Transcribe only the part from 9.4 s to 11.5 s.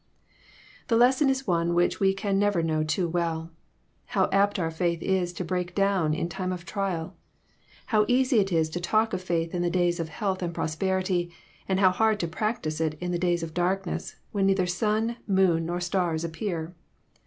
in the days of health and pros perity,